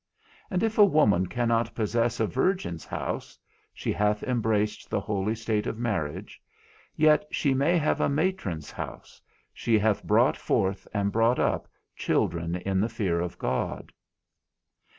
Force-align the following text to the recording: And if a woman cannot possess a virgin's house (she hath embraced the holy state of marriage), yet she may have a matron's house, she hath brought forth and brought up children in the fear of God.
And 0.49 0.63
if 0.63 0.79
a 0.79 0.83
woman 0.83 1.27
cannot 1.27 1.75
possess 1.75 2.19
a 2.19 2.25
virgin's 2.25 2.85
house 2.85 3.37
(she 3.71 3.91
hath 3.93 4.23
embraced 4.23 4.89
the 4.89 4.99
holy 4.99 5.35
state 5.35 5.67
of 5.67 5.77
marriage), 5.77 6.41
yet 6.95 7.27
she 7.29 7.53
may 7.53 7.77
have 7.77 8.01
a 8.01 8.09
matron's 8.09 8.71
house, 8.71 9.21
she 9.53 9.77
hath 9.77 10.03
brought 10.03 10.37
forth 10.37 10.87
and 10.91 11.11
brought 11.11 11.37
up 11.37 11.67
children 11.95 12.55
in 12.55 12.81
the 12.81 12.89
fear 12.89 13.21
of 13.21 13.37
God. 13.37 13.91